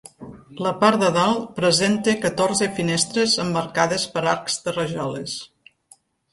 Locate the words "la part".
0.67-1.03